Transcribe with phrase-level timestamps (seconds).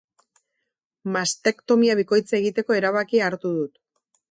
[1.17, 3.79] Mastektomia bikoitza egiteko erabakia hartu dut.